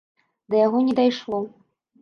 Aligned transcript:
Да 0.53 0.61
яго 0.65 0.81
не 0.89 0.97
дайшло. 1.03 1.45